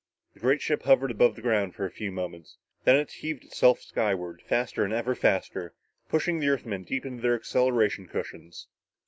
The 0.33 0.39
great 0.39 0.63
ship 0.63 0.81
hovered 0.81 1.11
above 1.11 1.35
the 1.35 1.43
ground 1.43 1.75
for 1.75 1.85
a 1.85 1.91
few 1.91 2.11
moments. 2.11 2.57
Then 2.85 2.95
it 2.95 3.11
heaved 3.11 3.43
itself 3.43 3.81
skyward, 3.83 4.41
faster 4.41 4.83
and 4.83 4.91
ever 4.91 5.13
faster, 5.13 5.75
pushing 6.09 6.39
the 6.39 6.49
Earthmen 6.49 6.83
deep 6.85 7.05
into 7.05 7.21
their 7.21 7.35
acceleration 7.35 8.07
cushions. 8.07 8.67